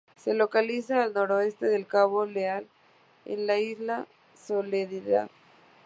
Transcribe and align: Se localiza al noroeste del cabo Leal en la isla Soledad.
Se 0.17 0.33
localiza 0.33 1.03
al 1.03 1.13
noroeste 1.13 1.67
del 1.67 1.85
cabo 1.85 2.25
Leal 2.25 2.65
en 3.25 3.45
la 3.45 3.59
isla 3.59 4.07
Soledad. 4.33 5.29